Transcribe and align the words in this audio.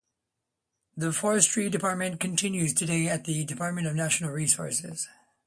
That 0.97 1.13
Forestry 1.13 1.69
Department 1.69 2.19
continues 2.19 2.73
today 2.73 3.07
as 3.07 3.21
the 3.21 3.45
Department 3.45 3.85
of 3.85 3.93
Natural 3.93 4.31
Resources. 4.31 5.07